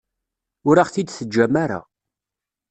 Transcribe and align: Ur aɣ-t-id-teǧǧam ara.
Ur 0.67 0.75
aɣ-t-id-teǧǧam 0.77 1.55
ara. 1.63 1.79